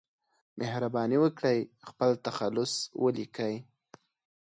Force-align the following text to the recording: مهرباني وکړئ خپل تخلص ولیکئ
مهرباني 0.59 1.17
وکړئ 1.21 1.59
خپل 1.89 2.09
تخلص 2.25 2.73
ولیکئ 3.03 3.55